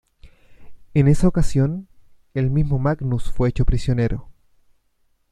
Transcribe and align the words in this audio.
En 0.95 1.07
esa 1.07 1.27
ocasión, 1.27 1.87
el 2.33 2.49
mismo 2.49 2.79
Magnus 2.79 3.31
fue 3.31 3.49
hecho 3.49 3.65
prisionero. 3.65 4.29